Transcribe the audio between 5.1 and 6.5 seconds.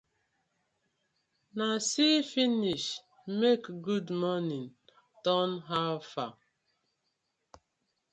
turn “how far”: